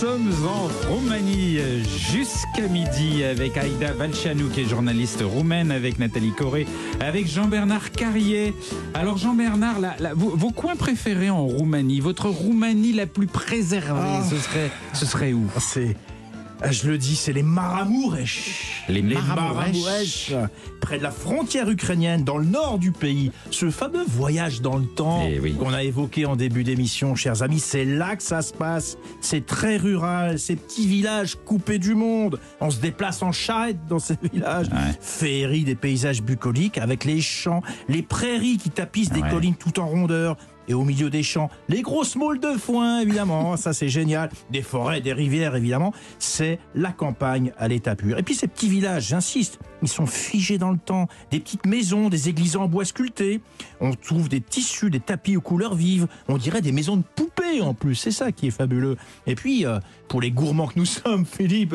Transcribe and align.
sommes 0.00 0.34
en 0.46 0.92
Roumanie 0.92 1.58
jusqu'à 1.86 2.68
midi 2.68 3.24
avec 3.24 3.56
Aïda 3.56 3.94
Valchanou 3.94 4.50
qui 4.50 4.60
est 4.60 4.64
journaliste 4.68 5.22
roumaine, 5.24 5.70
avec 5.70 5.98
Nathalie 5.98 6.32
Corée, 6.32 6.66
avec 7.00 7.26
Jean-Bernard 7.26 7.92
Carrier. 7.92 8.52
Alors 8.92 9.16
Jean-Bernard, 9.16 9.76
vos, 10.14 10.50
coins 10.50 10.76
préférés 10.76 11.30
en 11.30 11.46
Roumanie, 11.46 12.00
votre 12.00 12.28
Roumanie 12.28 12.92
la 12.92 13.06
plus 13.06 13.26
préservée, 13.26 14.18
ah. 14.20 14.22
ce, 14.28 14.36
serait, 14.36 14.70
ce 14.92 15.06
serait 15.06 15.32
où? 15.32 15.46
C'est 15.60 15.96
je 16.70 16.88
le 16.88 16.98
dis, 16.98 17.16
c'est 17.16 17.32
les 17.32 17.42
Maramourech. 17.42 18.84
Les, 18.88 19.02
Maramourech. 19.02 20.32
Près 20.80 20.98
de 20.98 21.02
la 21.02 21.10
frontière 21.10 21.68
ukrainienne, 21.68 22.24
dans 22.24 22.38
le 22.38 22.46
nord 22.46 22.78
du 22.78 22.92
pays. 22.92 23.32
Ce 23.50 23.70
fameux 23.70 24.04
voyage 24.06 24.60
dans 24.60 24.76
le 24.76 24.86
temps 24.86 25.26
eh 25.28 25.52
qu'on 25.52 25.72
a 25.72 25.82
évoqué 25.82 26.26
en 26.26 26.36
début 26.36 26.64
d'émission, 26.64 27.14
chers 27.14 27.42
amis, 27.42 27.60
c'est 27.60 27.84
là 27.84 28.16
que 28.16 28.22
ça 28.22 28.42
se 28.42 28.52
passe. 28.52 28.96
C'est 29.20 29.44
très 29.44 29.76
rural, 29.76 30.38
ces 30.38 30.56
petits 30.56 30.86
villages 30.86 31.36
coupés 31.44 31.78
du 31.78 31.94
monde. 31.94 32.40
On 32.60 32.70
se 32.70 32.80
déplace 32.80 33.22
en 33.22 33.32
charrette 33.32 33.86
dans 33.88 33.98
ces 33.98 34.16
villages. 34.32 34.68
Féerie 35.00 35.64
des 35.64 35.74
paysages 35.74 36.22
bucoliques 36.22 36.78
avec 36.78 37.04
les 37.04 37.20
champs, 37.20 37.62
les 37.88 38.02
prairies 38.02 38.58
qui 38.58 38.70
tapissent 38.70 39.10
des 39.10 39.22
collines 39.22 39.56
tout 39.56 39.80
en 39.80 39.86
rondeur 39.86 40.36
et 40.68 40.74
au 40.74 40.84
milieu 40.84 41.10
des 41.10 41.22
champs, 41.22 41.50
les 41.68 41.82
grosses 41.82 42.16
moules 42.16 42.40
de 42.40 42.52
foin, 42.58 43.00
évidemment, 43.00 43.56
ça 43.56 43.72
c'est 43.72 43.88
génial, 43.88 44.30
des 44.50 44.62
forêts, 44.62 45.00
des 45.00 45.12
rivières, 45.12 45.56
évidemment, 45.56 45.92
c'est 46.18 46.58
la 46.74 46.92
campagne 46.92 47.52
à 47.58 47.68
l'état 47.68 47.96
pur. 47.96 48.18
Et 48.18 48.22
puis 48.22 48.34
ces 48.34 48.48
petits 48.48 48.68
villages, 48.68 49.08
j'insiste, 49.08 49.58
ils 49.82 49.88
sont 49.88 50.06
figés 50.06 50.58
dans 50.58 50.70
le 50.70 50.78
temps, 50.78 51.08
des 51.30 51.40
petites 51.40 51.66
maisons, 51.66 52.08
des 52.08 52.28
églises 52.28 52.56
en 52.56 52.66
bois 52.68 52.84
sculptés, 52.84 53.40
on 53.80 53.92
trouve 53.92 54.28
des 54.28 54.40
tissus, 54.40 54.90
des 54.90 55.00
tapis 55.00 55.36
aux 55.36 55.40
couleurs 55.40 55.74
vives, 55.74 56.06
on 56.28 56.38
dirait 56.38 56.62
des 56.62 56.72
maisons 56.72 56.96
de 56.96 57.04
poupées 57.14 57.60
en 57.60 57.74
plus, 57.74 57.94
c'est 57.94 58.10
ça 58.10 58.32
qui 58.32 58.48
est 58.48 58.50
fabuleux. 58.50 58.96
Et 59.26 59.34
puis, 59.34 59.66
euh, 59.66 59.78
pour 60.08 60.20
les 60.20 60.30
gourmands 60.30 60.66
que 60.66 60.78
nous 60.78 60.86
sommes, 60.86 61.24
Philippe, 61.24 61.74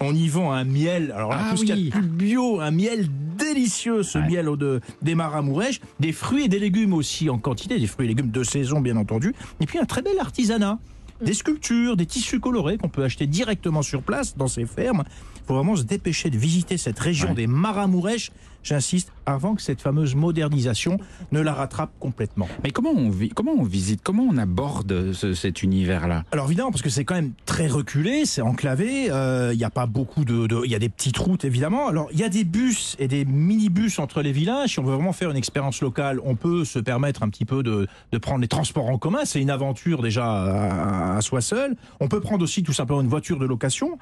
on 0.00 0.14
y 0.14 0.28
vend 0.28 0.52
un 0.52 0.64
miel, 0.64 1.12
alors 1.14 1.30
là, 1.30 1.38
ah 1.40 1.50
tout 1.50 1.58
ce 1.58 1.64
qu'il 1.64 1.78
y 1.78 1.92
a 1.92 1.94
de 1.94 2.00
plus 2.00 2.08
bio, 2.08 2.60
un 2.60 2.70
miel 2.70 3.08
délicieux, 3.54 4.02
ce 4.02 4.18
miel 4.18 4.48
au 4.48 4.56
de, 4.56 4.80
des 5.02 5.14
maramourèches, 5.14 5.80
des 6.00 6.12
fruits 6.12 6.44
et 6.44 6.48
des 6.48 6.58
légumes 6.58 6.94
aussi 6.94 7.30
en 7.30 7.38
quantité, 7.38 7.78
des 7.78 7.86
fruits 7.86 8.06
et 8.06 8.08
légumes 8.08 8.30
de 8.30 8.42
saison 8.42 8.80
bien 8.80 8.96
entendu, 8.96 9.34
et 9.60 9.66
puis 9.66 9.78
un 9.78 9.84
très 9.84 10.02
bel 10.02 10.18
artisanat. 10.18 10.78
Des 11.20 11.34
sculptures, 11.34 11.96
des 11.96 12.06
tissus 12.06 12.38
colorés 12.38 12.78
qu'on 12.78 12.88
peut 12.88 13.02
acheter 13.02 13.26
directement 13.26 13.82
sur 13.82 14.02
place 14.02 14.36
dans 14.36 14.46
ces 14.46 14.66
fermes. 14.66 15.02
Il 15.34 15.46
faut 15.48 15.54
vraiment 15.54 15.74
se 15.74 15.82
dépêcher 15.82 16.30
de 16.30 16.38
visiter 16.38 16.76
cette 16.76 16.98
région 16.98 17.34
des 17.34 17.48
Maramourèches 17.48 18.30
j'insiste, 18.68 19.12
avant 19.26 19.54
que 19.54 19.62
cette 19.62 19.80
fameuse 19.80 20.14
modernisation 20.14 20.98
ne 21.32 21.40
la 21.40 21.52
rattrape 21.52 21.90
complètement. 22.00 22.48
Mais 22.62 22.70
comment 22.70 22.90
on, 22.90 23.10
vit, 23.10 23.28
comment 23.28 23.52
on 23.52 23.64
visite, 23.64 24.00
comment 24.02 24.22
on 24.22 24.38
aborde 24.38 25.12
cet 25.12 25.62
univers-là? 25.62 26.24
Alors 26.32 26.46
évidemment, 26.46 26.70
parce 26.70 26.82
que 26.82 26.90
c'est 26.90 27.04
quand 27.04 27.14
même 27.14 27.32
très 27.44 27.66
reculé, 27.66 28.24
c'est 28.24 28.42
enclavé, 28.42 29.10
euh, 29.10 29.50
il 29.52 29.58
n'y 29.58 29.64
a 29.64 29.70
pas 29.70 29.86
beaucoup 29.86 30.24
de... 30.24 30.48
Il 30.64 30.70
y 30.70 30.74
a 30.74 30.78
des 30.78 30.88
petites 30.88 31.18
routes 31.18 31.44
évidemment. 31.44 31.88
Alors 31.88 32.08
il 32.12 32.18
y 32.18 32.24
a 32.24 32.28
des 32.28 32.44
bus 32.44 32.96
et 32.98 33.08
des 33.08 33.24
minibus 33.24 33.98
entre 33.98 34.22
les 34.22 34.32
villages. 34.32 34.70
Si 34.70 34.78
on 34.78 34.84
veut 34.84 34.94
vraiment 34.94 35.12
faire 35.12 35.30
une 35.30 35.36
expérience 35.36 35.80
locale, 35.80 36.20
on 36.24 36.36
peut 36.36 36.64
se 36.64 36.78
permettre 36.78 37.22
un 37.22 37.28
petit 37.28 37.44
peu 37.44 37.62
de, 37.62 37.86
de 38.12 38.18
prendre 38.18 38.40
les 38.40 38.48
transports 38.48 38.88
en 38.88 38.98
commun. 38.98 39.20
C'est 39.24 39.40
une 39.40 39.50
aventure 39.50 40.02
déjà 40.02 41.16
à, 41.16 41.20
soi 41.20 41.40
seul. 41.40 41.76
On 42.00 42.08
peut 42.08 42.20
prendre 42.20 42.42
aussi 42.44 42.62
tout 42.62 42.72
simplement 42.72 43.00
une 43.00 43.08
voiture 43.08 43.38
de 43.38 43.46
location. 43.46 43.98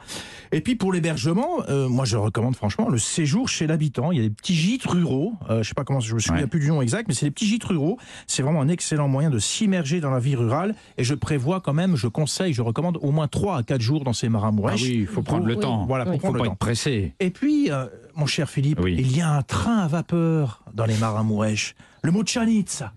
Et 0.52 0.60
puis 0.60 0.76
pour 0.76 0.92
l'hébergement, 0.92 1.62
euh, 1.68 1.88
moi 1.88 2.04
je 2.04 2.16
recommande 2.16 2.56
franchement 2.56 2.88
le 2.88 2.98
séjour 2.98 3.48
chez 3.48 3.66
l'habitant. 3.66 4.12
Il 4.12 4.18
y 4.18 4.20
a 4.20 4.24
des 4.24 4.34
petits 4.34 4.55
gîtes 4.56 4.86
ruraux. 4.86 5.34
Euh, 5.50 5.62
je 5.62 5.68
sais 5.68 5.74
pas 5.74 5.84
comment, 5.84 6.00
je 6.00 6.14
me 6.14 6.20
souviens 6.20 6.46
plus 6.46 6.60
du 6.60 6.68
nom 6.68 6.82
exact, 6.82 7.06
mais 7.08 7.14
c'est 7.14 7.26
des 7.26 7.30
petits 7.30 7.46
gîtes 7.46 7.64
ruraux. 7.64 7.98
C'est 8.26 8.42
vraiment 8.42 8.60
un 8.60 8.68
excellent 8.68 9.08
moyen 9.08 9.30
de 9.30 9.38
s'immerger 9.38 10.00
dans 10.00 10.10
la 10.10 10.18
vie 10.18 10.34
rurale. 10.34 10.74
Et 10.98 11.04
je 11.04 11.14
prévois 11.14 11.60
quand 11.60 11.74
même, 11.74 11.96
je 11.96 12.08
conseille, 12.08 12.52
je 12.52 12.62
recommande 12.62 12.98
au 13.00 13.12
moins 13.12 13.28
3 13.28 13.58
à 13.58 13.62
4 13.62 13.80
jours 13.80 14.04
dans 14.04 14.12
ces 14.12 14.28
Maramourèches. 14.28 14.82
Ah 14.82 14.88
oui, 14.88 14.96
il 15.00 15.06
faut 15.06 15.22
prendre 15.22 15.46
le 15.46 15.56
temps. 15.56 15.86
Voilà, 15.86 16.04
faut 16.06 16.18
prendre 16.18 16.38
pas 16.38 16.46
Être 16.46 16.56
pressé. 16.56 17.14
Et 17.20 17.30
puis, 17.30 17.70
euh, 17.70 17.86
mon 18.14 18.26
cher 18.26 18.48
Philippe, 18.48 18.80
il 18.86 19.16
y 19.16 19.20
a 19.20 19.30
un 19.30 19.42
train 19.42 19.78
à 19.78 19.88
vapeur 19.88 20.62
dans 20.74 20.86
les 20.86 20.96
Maramourèches. 20.96 21.74
Le 22.02 22.12
mot 22.12 22.22
Tchanitsa. 22.22 22.92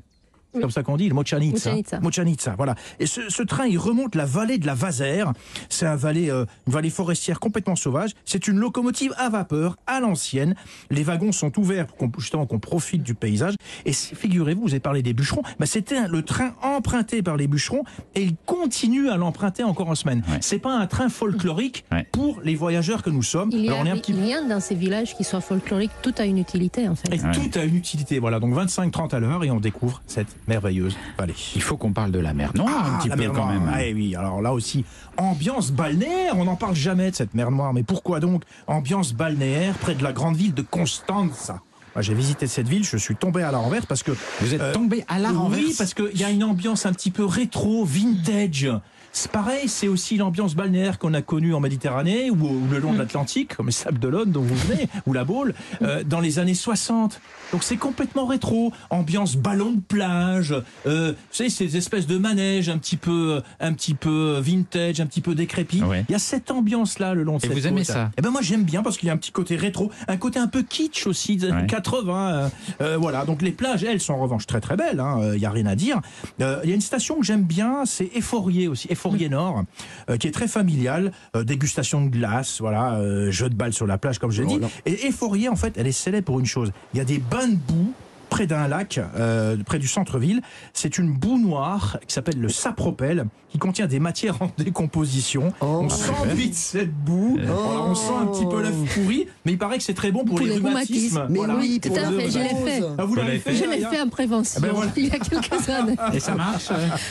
C'est 0.54 0.62
comme 0.62 0.72
ça 0.72 0.84
qu'on 0.84 0.98
dit, 0.98 1.08
le 1.08 1.16
Mochanitsa. 1.16 2.00
Mochanitsa. 2.02 2.56
voilà. 2.58 2.76
Et 3.00 3.06
ce, 3.06 3.44
train, 3.44 3.66
il 3.66 3.78
remonte 3.78 4.16
la 4.16 4.26
vallée 4.26 4.58
de 4.58 4.66
la 4.66 4.74
Vazère. 4.74 5.34
C'est 5.70 5.86
un 5.86 5.96
vallée, 5.96 6.32
euh, 6.32 6.46
une 6.66 6.74
vallée 6.74 6.90
forestière 6.90 7.40
complètement 7.40 7.76
sauvage. 7.76 8.12
C'est 8.26 8.48
une 8.48 8.58
locomotive 8.58 9.14
à 9.18 9.30
vapeur, 9.30 9.78
à 9.86 10.00
l'ancienne. 10.00 10.56
Les 10.90 11.04
wagons 11.04 11.32
sont 11.32 11.58
ouverts 11.60 11.88
pour 11.88 12.10
justement 12.20 12.48
qu'on 12.48 12.60
profite 12.60 13.04
du 13.04 13.14
paysage. 13.14 13.56
Et 13.86 13.94
figurez-vous, 13.94 14.64
vous 14.64 14.70
avez 14.70 14.80
parlé 14.80 15.04
des 15.04 15.14
bûcherons, 15.14 15.44
bah, 15.60 15.66
c'était 15.66 16.08
le 16.08 16.24
train 16.24 16.54
emprunté 16.64 17.22
par 17.22 17.38
les 17.38 17.48
bûcherons 17.48 17.84
et 18.16 18.24
il 18.24 18.36
continue 18.46 19.10
à 19.10 19.18
l'emprunter 19.18 19.64
encore 19.64 19.90
en 19.90 19.96
semaine. 19.96 20.24
C'est 20.42 20.60
pas 20.60 20.74
un 20.74 20.88
train 20.88 21.10
folklorique 21.10 21.86
pour 22.12 22.42
les 22.44 22.56
voyageurs 22.56 23.04
que 23.04 23.10
nous 23.10 23.24
sommes. 23.24 23.50
Il 23.54 23.66
y 23.66 23.70
a, 23.70 23.84
rien 23.84 24.48
dans 24.48 24.60
ces 24.60 24.76
villages 24.76 25.16
qui 25.16 25.24
soient 25.24 25.42
folkloriques. 25.42 25.92
Tout 26.02 26.14
a 26.18 26.26
une 26.26 26.38
utilité, 26.38 26.88
en 26.88 26.96
fait. 26.96 27.14
Et 27.14 27.20
tout 27.20 27.60
a 27.60 27.64
une 27.64 27.76
utilité. 27.76 28.20
Voilà, 28.20 28.40
donc 28.40 28.56
25-30 28.56 29.16
à 29.16 29.20
l'heure 29.20 29.44
et 29.44 29.52
on 29.52 29.60
découvre 29.60 30.02
cette 30.08 30.39
merveilleuse 30.50 30.98
vallée. 31.18 31.36
Il 31.56 31.62
faut 31.62 31.78
qu'on 31.78 31.94
parle 31.94 32.12
de 32.12 32.20
la 32.20 32.34
mer 32.34 32.52
Noire 32.56 32.86
un 32.86 32.96
ah, 32.96 33.00
petit 33.02 33.10
peu 33.10 33.30
quand 33.30 33.46
même. 33.46 33.72
Ah, 33.74 33.80
oui, 33.94 34.16
alors 34.16 34.42
là 34.42 34.52
aussi, 34.52 34.84
ambiance 35.16 35.72
balnéaire, 35.72 36.34
on 36.36 36.44
n'en 36.44 36.58
parle 36.58 36.76
jamais 36.76 37.12
de 37.12 37.16
cette 37.16 37.34
mer 37.34 37.52
Noire, 37.52 37.74
mais 37.74 37.84
pourquoi 37.84 38.20
donc 38.20 38.44
ambiance 38.68 39.14
balnéaire 39.14 39.76
près 39.76 39.96
de 39.96 40.04
la 40.04 40.12
grande 40.12 40.36
ville 40.36 40.54
de 40.54 40.62
Constanza 40.62 41.62
j'ai 42.02 42.14
visité 42.14 42.48
cette 42.48 42.68
ville, 42.68 42.84
je 42.84 42.98
suis 42.98 43.16
tombé 43.16 43.44
à 43.44 43.52
la 43.52 43.58
renverse 43.58 43.86
parce 43.86 44.04
que... 44.04 44.12
Vous 44.42 44.54
êtes 44.54 44.72
tombé 44.74 45.04
à 45.08 45.20
la 45.20 45.32
renverse 45.32 45.62
Oui, 45.62 45.76
parce 45.78 45.94
qu'il 45.94 46.18
y 46.18 46.24
a 46.24 46.30
une 46.30 46.44
ambiance 46.44 46.86
un 46.86 46.94
petit 46.94 47.12
peu 47.12 47.26
rétro, 47.26 47.84
vintage. 47.86 48.70
C'est 49.12 49.32
pareil, 49.32 49.68
c'est 49.68 49.88
aussi 49.88 50.18
l'ambiance 50.18 50.56
balnéaire 50.56 51.00
qu'on 51.00 51.14
a 51.14 51.22
connue 51.22 51.54
en 51.54 51.60
Méditerranée 51.60 52.30
ou, 52.30 52.38
le 52.72 52.80
long 52.80 52.94
de 52.94 53.00
l'Atlantique, 53.00 53.56
comme 53.56 53.68
les 53.68 53.72
Sables 53.72 54.00
d'Olonne 54.00 54.32
dont 54.32 54.42
vous 54.42 54.56
venez, 54.56 54.88
ou 55.08 55.14
la 55.14 55.24
Baule, 55.24 55.54
euh, 55.82 56.04
dans 56.04 56.20
les 56.20 56.40
années 56.40 56.54
60. 56.54 57.20
Donc 57.52 57.64
c'est 57.64 57.78
complètement 57.78 58.28
rétro, 58.28 58.72
ambiance 58.90 59.36
ballon 59.36 59.72
de 59.72 59.82
plage, 59.82 60.54
euh, 60.86 61.14
vous 61.14 61.18
savez 61.32 61.50
ces 61.50 61.78
espèces 61.78 62.06
de 62.06 62.18
manèges 62.18 62.70
un 62.70 62.78
petit 62.78 62.98
peu, 62.98 63.42
un 63.60 63.74
petit 63.74 63.96
peu 63.96 64.40
vintage, 64.40 65.00
un 65.02 65.08
petit 65.08 65.22
peu 65.22 65.34
décrépit. 65.34 65.82
Il 66.08 66.12
y 66.12 66.16
a 66.16 66.20
cette 66.20 66.52
ambiance 66.52 67.00
là 67.00 67.14
le 67.14 67.24
long 67.24 67.38
de 67.38 67.46
Et 67.46 67.48
cette 67.48 67.58
vous 67.58 67.68
aimez 67.68 67.84
ça? 67.84 68.12
Eh 68.18 68.22
ben 68.22 68.30
moi 68.30 68.42
j'aime 68.42 68.64
bien 68.64 68.84
parce 68.84 68.98
qu'il 68.98 69.08
y 69.08 69.10
a 69.10 69.14
un 69.14 69.18
petit 69.18 69.32
côté 69.32 69.56
rétro, 69.56 69.92
un 70.08 70.18
côté 70.18 70.38
un 70.38 70.48
peu 70.48 70.62
kitsch 70.62 71.08
aussi 71.08 71.38
des 71.38 71.50
années 71.50 71.68
80. 71.68 72.52
Euh, 72.82 72.98
voilà, 72.98 73.26
donc 73.26 73.42
les 73.42 73.52
plages 73.52 73.84
elles 73.84 74.02
sont 74.02 74.14
en 74.14 74.20
revanche 74.20 74.46
très 74.46 74.62
très 74.62 74.76
belles, 74.76 74.96
il 74.96 75.00
hein, 75.00 75.36
y 75.36 75.46
a 75.46 75.52
rien 75.52 75.66
à 75.66 75.76
dire. 75.76 76.02
Il 76.40 76.70
y 76.70 76.72
a 76.72 76.76
une 76.76 76.82
station 76.82 77.20
que 77.20 77.26
j'aime 77.26 77.44
bien, 77.44 77.86
c'est 77.86 78.10
Efforier 78.16 78.68
aussi. 78.68 78.88
Fourier 79.00 79.30
Nord, 79.30 79.64
euh, 80.10 80.18
qui 80.18 80.28
est 80.28 80.32
très 80.32 80.48
familial, 80.48 81.12
euh, 81.36 81.44
dégustation 81.44 82.06
de 82.06 82.10
glace, 82.10 82.60
voilà, 82.60 82.96
euh, 82.96 83.32
jeu 83.32 83.50
de 83.50 83.56
balle 83.56 83.74
sur 83.74 83.88
la 83.88 83.98
plage, 83.98 84.20
comme 84.20 84.32
je 84.32 84.44
l'ai 84.44 84.48
dit. 84.48 84.60
Et 84.86 85.08
Efforier, 85.08 85.50
en 85.50 85.56
fait, 85.56 85.78
elle 85.78 85.88
est 85.88 85.92
célèbre 85.92 86.26
pour 86.26 86.40
une 86.40 86.46
chose. 86.46 86.72
Il 86.94 86.98
y 86.98 87.02
a 87.02 87.06
des 87.06 87.20
bains 87.20 87.48
de 87.48 87.56
boue 87.56 87.94
près 88.40 88.48
d'un 88.48 88.70
lac, 88.70 89.02
euh, 89.18 89.58
près 89.66 89.80
du 89.80 89.88
centre-ville. 89.90 90.42
C'est 90.72 90.98
une 90.98 91.12
boue 91.12 91.38
noire 91.38 91.98
qui 92.08 92.14
s'appelle 92.14 92.40
le 92.40 92.48
sapropel, 92.48 93.26
qui 93.50 93.58
contient 93.58 93.86
des 93.86 94.00
matières 94.00 94.42
en 94.42 94.50
décomposition. 94.58 95.52
Oh. 95.60 95.82
on 95.84 95.90
sent 95.90 96.14
vite 96.36 96.56
cette 96.56 96.94
boue, 96.94 97.38
on 97.38 97.96
sent 97.96 98.14
un 98.22 98.28
petit 98.28 98.46
peu 98.46 98.62
l'œuf 98.62 98.76
pourri, 98.94 99.28
mais 99.44 99.54
il 99.54 99.58
paraît 99.58 99.78
que 99.78 99.84
c'est 99.84 99.94
très 99.94 100.12
bon 100.12 100.24
pour, 100.24 100.40
les, 100.40 100.56
rhumatismes. 100.56 101.28
Mais 101.30 101.40
oui, 101.40 101.82
tout 101.82 101.92
à 101.92 102.12
fait, 102.12 102.32
je 102.32 102.40
l'ai 102.40 102.72
fait. 102.72 102.84
Ah, 102.98 103.04
vous 103.04 103.16
l'avez 103.16 103.40
fait 103.40 103.56
Je 103.56 103.66
l'ai 103.66 103.82
fait 103.82 104.00
en 104.00 104.08
prévention, 104.08 104.62
ah, 104.64 104.68
ben 104.68 104.92
il 104.96 105.08
y 105.08 105.12
a 105.12 105.20
quelques 105.20 105.70
années. 105.70 105.96
Et 106.14 106.22
ça 106.22 106.36
marche 106.36 106.70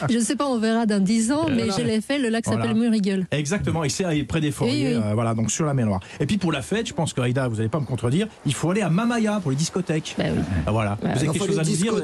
Je 0.08 0.16
ne 0.16 0.22
sais 0.22 0.36
pas, 0.36 0.46
on 0.46 0.58
verra 0.58 0.86
dans 0.86 1.02
10 1.02 1.32
ans, 1.32 1.46
mais 1.50 1.66
je 1.76 1.82
l'ai 1.82 2.00
fait, 2.00 2.18
le 2.18 2.30
lac 2.30 2.46
s'appelle 2.46 2.74
Muriguel. 2.74 3.26
Exactement, 3.32 3.84
et 3.84 3.90
c'est 3.90 4.24
près 4.24 4.40
des 4.40 4.50
forêts, 4.50 4.94
euh, 4.94 5.12
voilà, 5.12 5.34
donc 5.34 5.50
sur 5.50 5.66
la 5.66 5.74
mer 5.74 5.84
Noire. 5.84 6.00
Et 6.20 6.26
puis 6.26 6.38
pour 6.38 6.52
la 6.52 6.62
fête, 6.62 6.86
je 6.86 6.94
pense 6.94 7.12
que 7.12 7.20
Aïda, 7.20 7.48
vous 7.48 7.56
n'allez 7.56 7.68
pas 7.68 7.80
me 7.80 7.86
contredire, 7.86 8.28
il 8.46 8.54
faut 8.54 8.70
aller 8.70 8.82
à 8.82 8.88
Mamaya 8.88 9.40
pour 9.40 9.50
les 9.50 9.56
discothèques. 9.56 10.14
Ben 10.16 10.32
oui. 10.34 10.42
Ah, 10.66 10.70
voilà. 10.70 10.96
Vous 11.18 11.28
avez 11.28 11.38
quelque 11.38 11.46
chose 11.46 11.58
à 11.58 11.62
nous 11.62 11.76
dire 11.76 11.94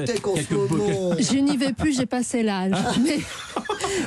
Je 1.18 1.38
n'y 1.38 1.56
vais 1.56 1.72
plus, 1.72 1.96
j'ai 1.96 2.06
passé 2.06 2.42
l'âge. 2.42 2.72
Mais... 3.02 3.18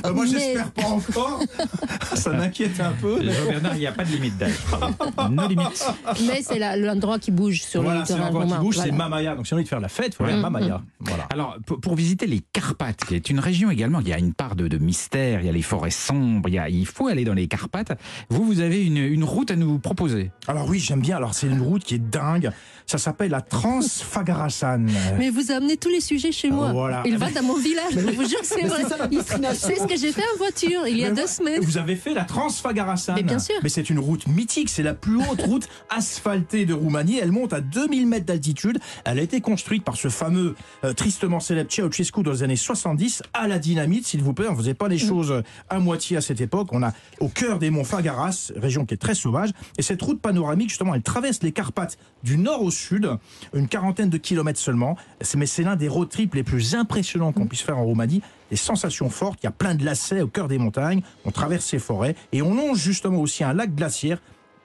Euh, 0.04 0.12
moi, 0.12 0.26
j'espère 0.26 0.70
pas 0.72 0.86
encore. 0.86 1.42
Ça 2.14 2.30
m'inquiète 2.32 2.80
un 2.80 2.92
peu. 2.92 3.20
Jean-Bernard, 3.22 3.74
il 3.74 3.80
n'y 3.80 3.86
a 3.86 3.92
pas 3.92 4.04
de 4.04 4.10
limite 4.10 4.36
d'âge. 4.36 4.52
No 5.30 5.46
limite. 5.46 5.84
Mais 6.26 6.42
c'est 6.42 6.58
l'endroit 6.58 7.18
qui 7.18 7.30
bouge 7.30 7.62
sur 7.62 7.82
voilà, 7.82 8.00
le 8.00 8.06
terrain. 8.06 8.30
L'endroit 8.30 8.46
qui 8.46 8.62
bouge, 8.62 8.78
c'est 8.78 8.92
Mamaya. 8.92 9.34
Donc, 9.34 9.46
si 9.46 9.52
on 9.52 9.56
a 9.56 9.58
envie 9.58 9.64
de 9.64 9.68
faire 9.68 9.80
la 9.80 9.88
fête, 9.88 10.08
il 10.08 10.14
faut 10.14 10.24
aller 10.24 10.34
à 10.34 10.36
Mamaya. 10.36 10.82
Voilà. 11.00 11.26
Alors, 11.30 11.56
pour, 11.64 11.94
visiter 11.94 12.26
les 12.26 12.40
Carpates, 12.40 13.04
qui 13.04 13.14
est 13.14 13.30
une 13.30 13.40
région 13.40 13.70
également, 13.70 14.00
il 14.00 14.08
y 14.08 14.12
a 14.12 14.18
une 14.18 14.32
part 14.32 14.54
de, 14.56 14.78
mystère, 14.78 15.40
il 15.40 15.46
y 15.46 15.48
a 15.48 15.52
les 15.52 15.62
forêts 15.62 15.90
sombres, 15.90 16.48
il, 16.48 16.54
y 16.54 16.58
a, 16.58 16.68
il 16.68 16.86
faut 16.86 17.08
aller 17.08 17.24
dans 17.24 17.34
les 17.34 17.48
Carpates. 17.48 17.98
Vous, 18.30 18.44
vous 18.44 18.60
avez 18.60 18.84
une, 18.84 18.98
une 18.98 19.24
route 19.24 19.50
à 19.50 19.56
nous 19.56 19.78
proposer. 19.78 20.30
Alors 20.46 20.68
oui, 20.68 20.78
j'aime 20.78 21.00
bien. 21.00 21.16
Alors, 21.16 21.34
c'est 21.34 21.46
une 21.46 21.60
route 21.60 21.82
qui 21.82 21.94
est 21.94 21.98
dingue. 21.98 22.50
Ça 22.86 22.96
s'appelle 22.96 23.30
la 23.30 23.42
Transfagarasan. 23.42 24.86
Mais 25.18 25.28
vous 25.28 25.50
amenez 25.50 25.76
tous 25.76 25.90
les 25.90 26.00
sujets 26.00 26.32
chez 26.32 26.50
moi. 26.50 26.72
Voilà. 26.72 27.02
Il 27.04 27.18
va 27.18 27.30
dans 27.30 27.42
mon 27.42 27.58
village. 27.58 27.92
Je 27.92 28.00
vous 28.00 28.26
jure, 28.26 28.38
c'est 28.42 28.62
vrai. 28.62 28.82
C'est 29.54 29.77
ce 29.78 29.86
que 29.86 29.96
j'ai 29.96 30.12
fait 30.12 30.24
en 30.34 30.38
voiture 30.38 30.86
il 30.86 30.98
y 30.98 31.04
a 31.04 31.10
deux 31.10 31.26
semaines. 31.26 31.62
Vous 31.62 31.78
avez 31.78 31.96
fait 31.96 32.14
la 32.14 32.24
Transfagarasan. 32.24 33.14
Mais 33.14 33.22
bien 33.22 33.38
sûr. 33.38 33.56
Mais 33.62 33.68
c'est 33.68 33.90
une 33.90 33.98
route 33.98 34.26
mythique. 34.26 34.68
C'est 34.68 34.82
la 34.82 34.94
plus 34.94 35.16
haute 35.16 35.42
route 35.42 35.68
asphaltée 35.90 36.66
de 36.66 36.74
Roumanie. 36.74 37.18
Elle 37.18 37.32
monte 37.32 37.52
à 37.52 37.60
2000 37.60 38.06
mètres 38.06 38.26
d'altitude. 38.26 38.78
Elle 39.04 39.18
a 39.18 39.22
été 39.22 39.40
construite 39.40 39.84
par 39.84 39.96
ce 39.96 40.08
fameux, 40.08 40.54
euh, 40.84 40.92
tristement 40.92 41.40
célèbre 41.40 41.70
Ceausescu 41.72 42.22
dans 42.22 42.32
les 42.32 42.42
années 42.42 42.56
70 42.56 43.22
à 43.34 43.48
la 43.48 43.58
dynamite, 43.58 44.06
s'il 44.06 44.22
vous 44.22 44.34
plaît. 44.34 44.48
On 44.48 44.52
ne 44.52 44.56
faisait 44.56 44.74
pas 44.74 44.88
les 44.88 44.96
mm. 44.96 45.08
choses 45.08 45.42
à 45.68 45.78
moitié 45.78 46.16
à 46.16 46.20
cette 46.20 46.40
époque. 46.40 46.68
On 46.72 46.82
a 46.82 46.92
au 47.20 47.28
cœur 47.28 47.58
des 47.58 47.70
monts 47.70 47.84
Fagaras, 47.84 48.52
région 48.56 48.84
qui 48.84 48.94
est 48.94 48.98
très 48.98 49.14
sauvage. 49.14 49.50
Et 49.78 49.82
cette 49.82 50.02
route 50.02 50.20
panoramique, 50.20 50.68
justement, 50.70 50.94
elle 50.94 51.02
traverse 51.02 51.42
les 51.42 51.52
Carpates 51.52 51.98
du 52.22 52.38
nord 52.38 52.62
au 52.62 52.70
sud, 52.70 53.08
une 53.54 53.68
quarantaine 53.68 54.10
de 54.10 54.18
kilomètres 54.18 54.60
seulement. 54.60 54.96
Mais 55.36 55.46
c'est 55.46 55.62
l'un 55.62 55.76
des 55.76 55.88
road 55.88 56.08
trips 56.08 56.34
les 56.34 56.42
plus 56.42 56.74
impressionnants 56.74 57.32
qu'on 57.32 57.44
mm. 57.44 57.48
puisse 57.48 57.62
faire 57.62 57.78
en 57.78 57.84
Roumanie. 57.84 58.22
Des 58.50 58.56
sensations 58.56 59.10
fortes, 59.10 59.40
il 59.42 59.46
y 59.46 59.48
a 59.48 59.52
plein 59.52 59.74
de 59.74 59.84
lacets 59.84 60.22
au 60.22 60.28
cœur 60.28 60.48
des 60.48 60.58
montagnes, 60.58 61.02
on 61.24 61.30
traverse 61.30 61.64
ces 61.64 61.78
forêts 61.78 62.14
et 62.32 62.42
on 62.42 62.54
longe 62.54 62.78
justement 62.78 63.20
aussi 63.20 63.44
un 63.44 63.52
lac 63.52 63.74
glaciaire 63.74 64.20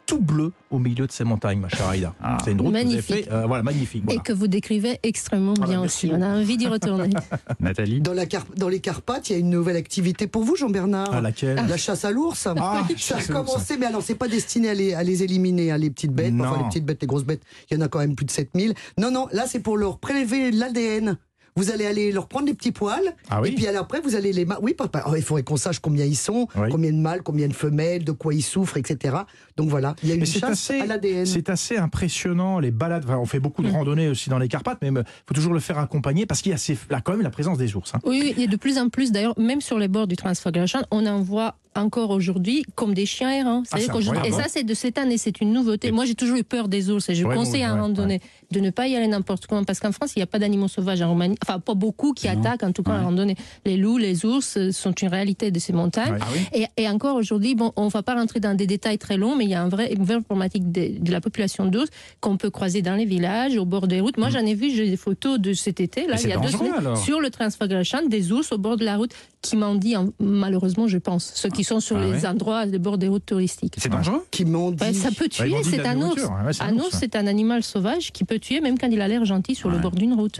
tout 0.06 0.19
bleu 0.19 0.51
au 0.69 0.80
milieu 0.80 1.07
de 1.07 1.12
ces 1.12 1.24
montagnes, 1.24 1.59
ma 1.59 1.69
chère 1.69 1.88
Aïda. 1.88 2.13
Ah. 2.21 2.38
C'est 2.44 2.51
une 2.51 2.62
route 2.62 2.74
magnifique. 2.74 3.01
que 3.07 3.12
vous 3.12 3.15
avez 3.15 3.24
fait, 3.24 3.31
euh, 3.31 3.45
voilà, 3.47 3.63
magnifique. 3.63 4.03
Et 4.09 4.18
que 4.19 4.33
vous 4.33 4.47
décrivez 4.47 5.00
extrêmement 5.03 5.53
ah, 5.62 5.65
bien 5.65 5.81
aussi. 5.81 6.09
On 6.12 6.21
a 6.21 6.27
envie 6.27 6.57
d'y 6.57 6.68
retourner. 6.68 7.09
Nathalie 7.59 8.01
dans, 8.01 8.13
la 8.13 8.25
dans 8.57 8.69
les 8.69 8.80
Carpates, 8.80 9.30
il 9.30 9.33
y 9.33 9.35
a 9.35 9.39
une 9.39 9.50
nouvelle 9.50 9.77
activité 9.77 10.27
pour 10.27 10.44
vous, 10.44 10.56
Jean-Bernard. 10.56 11.09
Ah, 11.12 11.21
laquelle 11.21 11.56
La 11.56 11.77
chasse 11.77 12.06
à 12.06 12.12
l'ours. 12.12 12.47
Ah, 12.47 12.83
ça 12.97 13.18
a 13.18 13.24
commencé, 13.24 13.77
mais 13.77 13.85
alors 13.85 14.03
c'est 14.03 14.15
pas 14.15 14.27
destiné 14.27 14.69
à 14.69 14.74
les, 14.74 14.94
à 14.94 15.03
les 15.03 15.24
éliminer, 15.24 15.71
hein, 15.71 15.77
les 15.77 15.89
petites 15.89 16.13
bêtes. 16.13 16.33
Enfin, 16.39 16.57
les 16.57 16.65
petites 16.65 16.85
bêtes, 16.85 17.01
les 17.01 17.07
grosses 17.07 17.25
bêtes, 17.25 17.44
il 17.69 17.77
y 17.77 17.81
en 17.81 17.85
a 17.85 17.88
quand 17.88 18.00
même 18.00 18.15
plus 18.15 18.25
de 18.25 18.31
7000. 18.31 18.74
Non, 18.97 19.12
non, 19.12 19.27
là 19.31 19.45
c'est 19.47 19.59
pour 19.59 19.77
leur 19.77 20.00
prélever 20.00 20.51
l'ADN 20.51 21.18
vous 21.56 21.72
allez 21.72 21.86
aller 21.86 22.12
leur 22.12 22.28
prendre 22.28 22.46
des 22.46 22.54
petits 22.54 22.72
poils, 22.72 23.16
ah 23.30 23.42
et 23.46 23.52
puis 23.52 23.68
après, 23.68 24.02
vous 24.02 24.16
allez 24.16 24.34
les... 24.34 24.46
Oui, 24.62 24.74
papa, 24.74 25.04
oh, 25.08 25.16
il 25.16 25.22
faudrait 25.22 25.44
qu'on 25.44 25.58
sache 25.58 25.80
combien 25.80 26.06
ils 26.06 26.16
sont, 26.16 26.48
combien 26.70 26.92
de 26.92 26.98
mâles, 26.98 27.24
combien 27.24 27.48
de 27.48 27.54
femelles, 27.54 28.04
de 28.04 28.12
quoi 28.12 28.34
ils 28.34 28.42
souffrent, 28.42 28.78
etc. 28.78 29.18
Donc 29.58 29.70
voilà, 29.70 29.96
il 30.04 30.10
y 30.10 30.12
a 30.12 30.16
une 30.16 30.26
chasse 30.26 30.72
à 30.72 30.86
l'ADN. 30.86 31.26
C'est 31.26 31.50
assez 31.50 31.78
impressionnant, 31.78 32.60
les 32.60 32.72
balades, 32.72 33.06
on 33.10 33.26
fait 33.26 33.40
beaucoup 33.40 33.64
de 33.64 33.70
mm. 33.70 33.74
randonnées 33.74 34.08
aussi 34.08 34.30
dans 34.30 34.40
les 34.40 34.48
Carpates, 34.48 34.80
mais 34.82 34.90
il 34.90 35.04
faut 35.28 35.34
toujours 35.34 35.54
le 35.54 35.60
faire 35.60 35.78
accompagner, 35.78 36.26
parce 36.26 36.42
qu'il 36.42 36.52
y 36.52 36.56
a 36.56 36.76
là, 36.90 37.02
quand 37.02 37.14
même 37.14 37.22
la 37.22 37.30
présence 37.30 37.58
des 37.58 37.76
ours. 37.76 37.94
Hein. 37.96 38.00
Oui, 38.06 38.34
il 38.36 38.42
y 38.42 38.46
a 38.46 38.48
de 38.48 38.58
plus 38.58 38.78
en 38.78 38.90
plus, 38.90 39.12
d'ailleurs, 39.12 39.38
même 39.40 39.62
sur 39.62 39.80
les 39.80 39.88
bords 39.88 40.08
du 40.08 40.16
Transfagration, 40.16 40.82
on 40.92 41.06
en 41.06 41.22
voit 41.22 41.56
encore 41.75 42.10
aujourd'hui 42.10 42.64
comme 42.75 42.94
des 42.94 43.06
chiens 43.06 43.31
errants. 43.31 43.64
Ah, 43.72 43.78
et 44.25 44.31
ça, 44.31 44.44
c'est 44.48 44.64
de 44.64 44.74
cette 44.74 44.98
année, 44.98 45.18
c'est 45.18 45.42
une 45.42 45.54
nouveauté. 45.54 45.92
Moi, 45.92 46.06
j'ai 46.06 46.16
toujours 46.16 46.38
eu 46.38 46.44
peur 46.44 46.68
des 46.68 46.90
ours 46.90 47.10
et 47.10 47.16
je 47.16 47.25
conseille 47.25 47.64
à 47.64 47.72
un 47.72 47.81
randonnée 47.81 48.22
de 48.52 48.60
ne 48.60 48.70
pas 48.70 48.88
y 48.88 48.96
aller 48.96 49.08
n'importe 49.08 49.48
comment 49.48 49.64
parce 49.64 49.80
qu'en 49.80 49.92
France, 49.92 50.12
il 50.16 50.20
n'y 50.20 50.24
a 50.24 50.28
pas 50.28 50.40
d'animaux 50.40 50.68
sauvages 50.68 51.02
en 51.02 51.10
Roumanie. 51.10 51.38
Enfin, 51.44 51.60
pas 51.60 51.74
beaucoup 51.74 52.14
qui 52.14 52.28
attaquent, 52.28 52.64
en 52.64 52.72
tout 52.72 52.84
cas, 52.84 52.94
à 52.94 53.02
randonnée. 53.02 53.36
Les 53.66 53.78
loups, 53.78 53.98
les 53.98 54.25
ours 54.25 54.58
euh, 54.58 54.72
sont 54.72 54.92
une 54.92 55.08
réalité 55.08 55.52
de 55.52 55.60
ces 55.60 55.74
montagnes. 55.74 56.18
Ah 56.22 56.68
et, 56.78 56.90
encore 56.90 57.16
aujourd'hui, 57.16 57.56
bon, 57.56 57.72
on 57.76 57.86
ne 57.86 57.90
va 57.90 58.04
pas 58.04 58.14
rentrer 58.14 58.40
dans 58.40 58.56
des 58.56 58.68
détails 58.68 58.98
très 58.98 59.18
longs, 59.18 59.36
mais 59.36 59.46
il 59.46 59.50
y 59.50 59.56
a 59.56 59.62
un 59.62 59.69
vrai, 59.69 59.94
une 59.94 60.04
vraie 60.04 60.22
problématique 60.22 60.72
de, 60.72 61.12
la 61.12 61.22
population 61.22 61.66
d'ours 61.66 61.90
qu'on 62.22 62.38
peut 62.38 62.50
croiser 62.50 62.81
dans 62.81 62.96
les 62.96 63.06
villages, 63.06 63.58
au 63.58 63.66
bord 63.66 63.88
des 63.88 64.00
routes. 64.00 64.18
Moi, 64.18 64.30
mm. 64.30 64.31
j'en 64.31 64.46
ai 64.46 64.54
vu, 64.54 64.72
j'ai 64.72 64.90
des 64.90 64.98
photos 64.98 65.40
de 65.40 65.54
cet 65.54 65.80
été, 65.80 66.08
là, 66.08 66.16
il 66.22 66.30
y 66.30 66.34
a 66.34 66.38
deux 66.38 66.50
semaines, 66.50 66.96
sur 66.98 67.19
le 67.19 67.30
Transfagration, 67.30 68.08
des 68.08 68.31
ours 68.31 68.52
au 68.52 68.58
bord 68.58 68.78
de 68.78 68.86
la 68.86 68.98
route 68.98 69.12
qui 69.42 69.58
m'ont 69.58 69.76
dit, 69.76 69.96
malheureusement, 70.19 70.88
je 70.88 70.98
pense, 70.98 71.31
ceux 71.36 71.50
qui 71.50 71.62
sont 71.63 71.80
sur 71.80 71.98
ah 71.98 72.06
les 72.06 72.25
endroits, 72.25 72.65
les 72.65 72.80
bords 72.80 72.98
des 72.98 73.07
routes 73.07 73.25
touristiques. 73.25 73.75
C'est 73.77 73.89
dangereux 73.89 74.25
Qui 74.31 74.45
m'ont 74.45 74.71
dit. 74.71 74.94
ça 74.94 75.10
peut 75.12 75.27
tuer, 75.27 75.54
c'est 75.63 75.86
un 75.86 76.01
ours. 76.01 76.24
un 76.60 76.77
ours, 76.77 76.98
c'est 77.00 77.15
un 77.15 77.27
animal 77.27 77.63
sauvage 77.63 78.12
qui 78.12 78.24
peut 78.24 78.39
tuer 78.39 78.62
même 78.62 78.77
quand 78.77 78.88
il 78.88 79.01
a 79.01 79.07
l'air 79.07 79.25
gentil 79.25 79.56
sur 79.56 79.69
le 79.69 79.77
bord 79.77 79.92
d'une 79.92 80.13
route. 80.13 80.39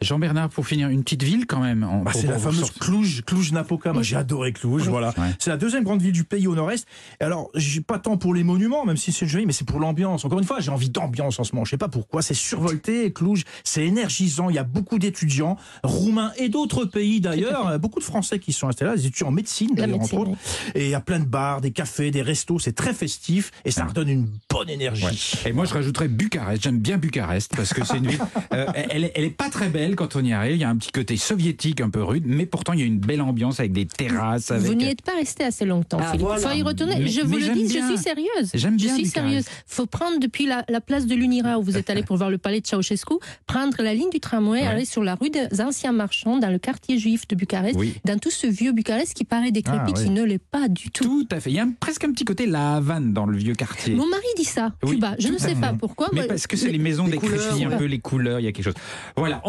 Jean-Bernard, 0.00 0.50
pour 0.50 0.66
finir, 0.66 0.88
une 0.88 1.02
petite 1.02 1.22
ville 1.22 1.46
quand 1.46 1.60
même. 1.60 1.86
Bah, 2.04 2.12
c'est 2.14 2.26
la 2.26 2.38
fameuse 2.38 2.70
Cluj, 2.70 3.22
Cluj-Napoca. 3.24 3.92
Moi, 3.92 4.02
j'ai 4.02 4.16
adoré 4.16 4.52
Cluj, 4.52 4.88
voilà. 4.88 5.14
C'est 5.38 5.50
la 5.50 5.56
deuxième 5.56 5.84
grande 5.84 6.02
ville 6.02 6.12
du 6.12 6.24
pays 6.24 6.46
au 6.46 6.54
nord-est. 6.54 6.86
Alors, 7.20 7.50
j'ai 7.54 7.80
pas 7.80 7.98
tant 7.98 8.16
pour 8.16 8.34
les 8.34 8.44
monuments, 8.44 8.84
même 8.84 8.96
si 8.96 9.12
c'est 9.12 9.26
joli, 9.26 9.46
mais 9.46 9.52
c'est 9.52 9.66
pour 9.66 9.80
l'ambiance. 9.80 10.24
Encore 10.24 10.38
une 10.38 10.44
fois, 10.44 10.60
j'ai 10.60 10.70
envie 10.70 10.90
d'ambiance 10.90 11.38
en 11.38 11.44
ce 11.44 11.54
moment. 11.54 11.64
Je 11.64 11.70
sais 11.70 11.78
pas 11.78 11.88
pourquoi. 11.88 12.22
C'est 12.22 12.34
survolté, 12.34 13.12
Cluj. 13.12 13.44
C'est 13.64 13.86
énergisant. 13.86 14.48
Il 14.50 14.56
y 14.56 14.58
a 14.58 14.64
beaucoup 14.64 14.98
d'étudiants, 14.98 15.56
roumains 15.82 16.32
et 16.36 16.48
d'autres 16.48 16.84
pays 16.84 17.20
d'ailleurs. 17.20 17.78
Beaucoup 17.78 18.00
Français 18.00 18.38
qui 18.38 18.52
sont 18.52 18.68
installés 18.68 18.90
là, 18.90 18.96
des 18.96 19.06
étudiants 19.06 19.28
en 19.28 19.32
médecine 19.32 19.70
d'ailleurs 19.74 20.00
entre 20.00 20.21
autres. 20.28 20.40
Et 20.74 20.84
il 20.84 20.90
y 20.90 20.94
a 20.94 21.00
plein 21.00 21.20
de 21.20 21.24
bars, 21.24 21.60
des 21.60 21.72
cafés, 21.72 22.10
des 22.10 22.22
restos, 22.22 22.58
c'est 22.58 22.74
très 22.74 22.94
festif 22.94 23.50
et 23.64 23.70
ça 23.70 23.84
redonne 23.84 24.08
une 24.08 24.28
bonne 24.52 24.70
énergie. 24.70 25.34
Et 25.46 25.52
moi 25.52 25.64
je 25.64 25.74
rajouterais 25.74 26.08
Bucarest, 26.08 26.62
j'aime 26.62 26.78
bien 26.78 26.98
Bucarest 26.98 27.54
parce 27.56 27.72
que 27.72 27.84
c'est 27.84 27.98
une 27.98 28.06
ville, 28.06 28.20
euh, 28.52 28.66
elle, 28.74 29.04
est, 29.04 29.12
elle 29.14 29.24
est 29.24 29.30
pas 29.30 29.48
très 29.48 29.68
belle 29.68 29.96
quand 29.96 30.16
on 30.16 30.24
y 30.24 30.32
arrive, 30.32 30.56
il 30.56 30.60
y 30.60 30.64
a 30.64 30.68
un 30.68 30.76
petit 30.76 30.92
côté 30.92 31.16
soviétique 31.16 31.80
un 31.80 31.90
peu 31.90 32.02
rude, 32.02 32.24
mais 32.26 32.46
pourtant 32.46 32.72
il 32.72 32.80
y 32.80 32.82
a 32.82 32.86
une 32.86 32.98
belle 32.98 33.22
ambiance 33.22 33.60
avec 33.60 33.72
des 33.72 33.86
terrasses. 33.86 34.50
Avec... 34.50 34.66
Vous 34.66 34.74
n'y 34.74 34.86
êtes 34.86 35.02
pas 35.02 35.14
resté 35.14 35.44
assez 35.44 35.64
longtemps, 35.64 35.98
ah, 36.00 36.12
Philippe. 36.12 36.28
Il 36.36 36.40
faut 36.40 36.50
y 36.50 36.62
retourner. 36.62 37.06
je 37.06 37.20
vous 37.22 37.36
le 37.36 37.52
dis, 37.52 37.68
je 37.68 37.84
suis 37.86 37.98
sérieuse. 37.98 38.50
J'aime 38.54 38.76
bien. 38.76 38.90
Je 38.90 39.00
suis 39.00 39.06
sérieuse. 39.06 39.44
Faut 39.66 39.86
prendre 39.86 40.18
depuis 40.20 40.46
la, 40.46 40.64
place 40.80 41.06
de 41.06 41.14
l'Unira 41.14 41.58
où 41.58 41.62
vous 41.62 41.76
êtes 41.76 41.90
allé 41.90 42.02
pour 42.02 42.16
voir 42.16 42.28
le 42.28 42.38
palais 42.38 42.60
de 42.60 42.66
Ceausescu, 42.66 43.14
prendre 43.46 43.80
la 43.82 43.94
ligne 43.94 44.10
du 44.10 44.20
tramway, 44.20 44.62
aller 44.62 44.84
sur 44.84 45.04
la 45.04 45.14
rue 45.14 45.30
des 45.30 45.60
anciens 45.60 45.92
marchands 45.92 46.38
dans 46.38 46.50
le 46.50 46.58
quartier 46.58 46.98
juif 46.98 47.26
de 47.28 47.36
Bucarest, 47.36 47.78
dans 48.04 48.18
tout 48.18 48.30
ce 48.30 48.46
vieux 48.46 48.72
Bucarest 48.72 49.14
qui 49.14 49.24
paraît 49.24 49.52
décrépit, 49.52 49.92
ah, 49.96 50.02
qui 50.02 50.10
ne 50.10 50.24
l'est 50.24 50.38
pas 50.38 50.68
du 50.68 50.90
tout. 50.90 51.04
Tout 51.04 51.28
à 51.30 51.40
fait. 51.40 51.50
Il 51.50 51.56
y 51.56 51.60
a 51.60 51.68
presque 51.80 52.04
un 52.04 52.12
petit 52.12 52.24
côté 52.24 52.46
La 52.46 52.76
Havane 52.76 53.12
dans 53.12 53.26
le 53.26 53.36
vieux 53.36 53.54
quartier. 53.54 53.94
Mon 53.94 54.06
mari 54.06 54.26
dit 54.36 54.41
ça, 54.44 54.72
Cuba. 54.86 55.14
Je 55.18 55.28
ne 55.28 55.38
sais 55.38 55.54
pas 55.54 55.72
pourquoi. 55.72 56.08
Mais 56.12 56.26
parce 56.26 56.46
que 56.46 56.56
c'est 56.56 56.70
les 56.70 56.78
maisons 56.78 57.08
décrépies, 57.08 57.64
un 57.64 57.76
peu 57.76 57.84
les 57.84 57.98
couleurs, 57.98 58.40
il 58.40 58.44
y 58.44 58.48
a 58.48 58.52
quelque 58.52 58.64
chose. 58.64 58.74
Voilà. 59.16 59.42